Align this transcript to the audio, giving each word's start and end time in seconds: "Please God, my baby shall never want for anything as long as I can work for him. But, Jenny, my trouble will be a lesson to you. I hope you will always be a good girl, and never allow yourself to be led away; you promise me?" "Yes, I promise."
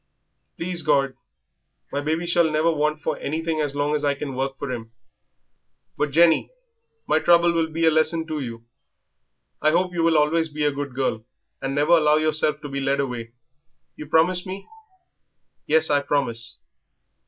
"Please 0.57 0.81
God, 0.81 1.13
my 1.91 2.01
baby 2.01 2.25
shall 2.25 2.49
never 2.49 2.71
want 2.71 3.03
for 3.03 3.19
anything 3.19 3.61
as 3.61 3.75
long 3.75 3.93
as 3.93 4.03
I 4.03 4.15
can 4.15 4.33
work 4.33 4.57
for 4.57 4.71
him. 4.71 4.91
But, 5.95 6.09
Jenny, 6.09 6.49
my 7.05 7.19
trouble 7.19 7.51
will 7.53 7.67
be 7.67 7.85
a 7.85 7.91
lesson 7.91 8.25
to 8.25 8.39
you. 8.39 8.63
I 9.61 9.69
hope 9.69 9.93
you 9.93 10.01
will 10.01 10.17
always 10.17 10.49
be 10.49 10.65
a 10.65 10.71
good 10.71 10.95
girl, 10.95 11.23
and 11.61 11.75
never 11.75 11.91
allow 11.99 12.15
yourself 12.15 12.61
to 12.61 12.67
be 12.67 12.81
led 12.81 12.99
away; 12.99 13.33
you 13.95 14.07
promise 14.07 14.43
me?" 14.43 14.67
"Yes, 15.67 15.91
I 15.91 16.01
promise." 16.01 16.57